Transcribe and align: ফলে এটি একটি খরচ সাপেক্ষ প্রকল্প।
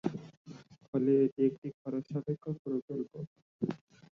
ফলে 0.87 1.11
এটি 1.25 1.41
একটি 1.49 1.67
খরচ 1.79 2.03
সাপেক্ষ 2.11 2.43
প্রকল্প। 2.61 3.11